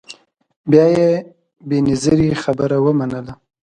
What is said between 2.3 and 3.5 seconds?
خبره ومنله